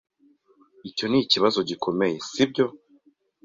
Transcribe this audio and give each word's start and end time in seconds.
Icyo 0.89 1.05
nikibazo 1.07 1.59
gikomeye, 1.69 2.15
sibyo? 2.29 2.65